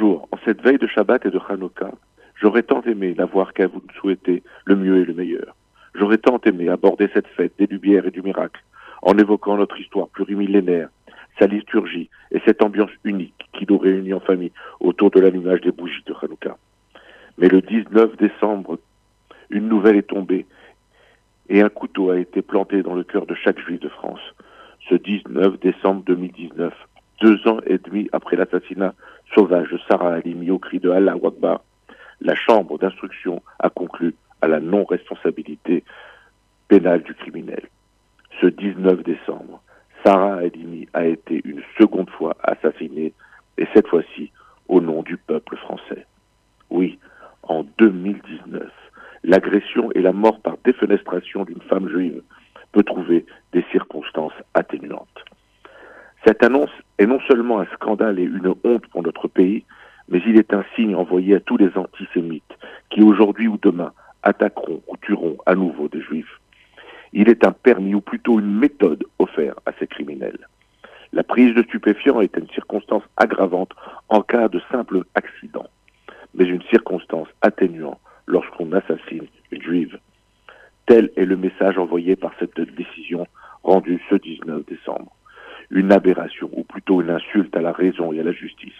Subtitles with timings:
[0.00, 1.90] Bonjour, en cette veille de Shabbat et de Hanouka,
[2.40, 5.56] j'aurais tant aimé n'avoir qu'à vous souhaiter le mieux et le meilleur.
[5.92, 8.62] J'aurais tant aimé aborder cette fête des lumières et du miracle
[9.02, 10.88] en évoquant notre histoire plurimillénaire,
[11.40, 15.72] sa liturgie et cette ambiance unique qui nous réunit en famille autour de l'allumage des
[15.72, 16.56] bougies de Hanouka.
[17.36, 18.78] Mais le 19 décembre,
[19.50, 20.46] une nouvelle est tombée
[21.48, 24.20] et un couteau a été planté dans le cœur de chaque juif de France.
[24.88, 26.72] Ce 19 décembre 2019,
[27.20, 28.94] deux ans et demi après l'assassinat
[29.38, 31.60] sauvage de Sarah Halimi au cri de Allah Wakbar,
[32.20, 35.84] la chambre d'instruction a conclu à la non-responsabilité
[36.66, 37.62] pénale du criminel.
[38.40, 39.62] Ce 19 décembre,
[40.04, 43.12] Sarah Halimi a été une seconde fois assassinée,
[43.58, 44.32] et cette fois-ci
[44.66, 46.04] au nom du peuple français.
[46.70, 46.98] Oui,
[47.44, 48.68] en 2019,
[49.22, 52.22] l'agression et la mort par défenestration d'une femme juive
[52.72, 55.24] peut trouver des circonstances atténuantes.
[56.26, 59.64] Cette annonce est non seulement un scandale et une honte pour notre pays,
[60.08, 62.58] mais il est un signe envoyé à tous les antisémites
[62.90, 63.92] qui aujourd'hui ou demain
[64.22, 66.40] attaqueront ou tueront à nouveau des juifs.
[67.12, 70.46] Il est un permis ou plutôt une méthode offerte à ces criminels.
[71.12, 73.72] La prise de stupéfiants est une circonstance aggravante
[74.08, 75.66] en cas de simple accident,
[76.34, 79.98] mais une circonstance atténuante lorsqu'on assassine une juive.
[80.86, 83.26] Tel est le message envoyé par cette décision
[83.62, 85.12] rendue ce 19 décembre
[85.70, 88.72] une aberration, ou plutôt une insulte à la raison et à la justice.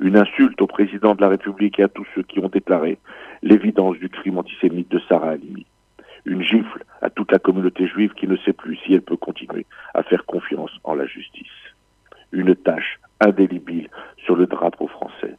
[0.00, 2.98] Une insulte au président de la République et à tous ceux qui ont déclaré
[3.42, 5.66] l'évidence du crime antisémite de Sarah Halimi.
[6.24, 9.66] Une gifle à toute la communauté juive qui ne sait plus si elle peut continuer
[9.94, 11.46] à faire confiance en la justice.
[12.32, 13.88] Une tâche indélébile
[14.24, 15.36] sur le drapeau français.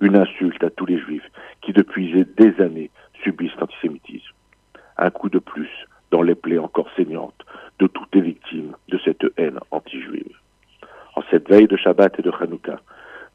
[0.00, 1.30] Une insulte à tous les juifs
[1.60, 2.90] qui depuis des années
[3.22, 4.34] subissent l'antisémitisme.
[4.96, 5.68] Un coup de plus
[6.10, 7.44] dans les plaies encore saignantes
[7.78, 10.29] de toutes les victimes de cette haine anti-juive
[11.50, 12.78] veille de Shabbat et de Hanouka,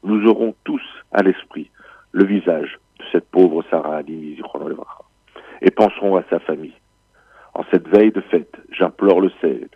[0.02, 1.70] nous aurons tous à l'esprit
[2.12, 4.00] le visage de cette pauvre Sarah
[5.60, 6.72] et penserons à sa famille.
[7.52, 9.68] En cette veille de fête, j'implore le sel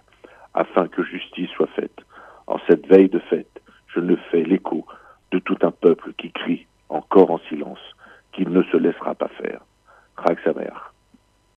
[0.54, 1.98] afin que justice soit faite.
[2.46, 4.86] En cette veille de fête, je ne fais l'écho
[5.32, 7.94] de tout un peuple qui crie encore en silence
[8.32, 9.19] qu'il ne se laissera pas.